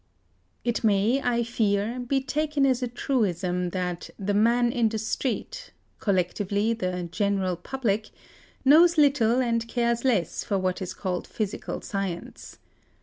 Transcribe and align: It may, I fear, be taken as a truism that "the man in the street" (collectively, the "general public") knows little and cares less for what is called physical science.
It 0.63 0.83
may, 0.83 1.21
I 1.23 1.43
fear, 1.43 1.99
be 1.99 2.21
taken 2.21 2.65
as 2.65 2.81
a 2.81 2.87
truism 2.87 3.69
that 3.69 4.09
"the 4.17 4.33
man 4.33 4.71
in 4.71 4.89
the 4.89 4.97
street" 4.97 5.69
(collectively, 5.99 6.73
the 6.73 7.03
"general 7.11 7.55
public") 7.55 8.09
knows 8.65 8.97
little 8.97 9.39
and 9.43 9.67
cares 9.67 10.03
less 10.03 10.43
for 10.43 10.57
what 10.57 10.81
is 10.81 10.95
called 10.95 11.27
physical 11.27 11.81
science. 11.81 12.57